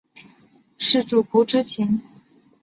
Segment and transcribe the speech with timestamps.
[0.79, 2.01] 是主仆之情？